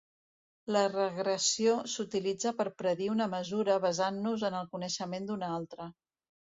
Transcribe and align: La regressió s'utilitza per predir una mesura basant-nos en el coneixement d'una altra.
La 0.75 0.79
regressió 0.93 1.75
s'utilitza 1.93 2.55
per 2.63 2.67
predir 2.81 3.13
una 3.19 3.31
mesura 3.37 3.79
basant-nos 3.87 4.51
en 4.51 4.63
el 4.63 4.75
coneixement 4.77 5.31
d'una 5.31 5.55
altra. 5.63 5.91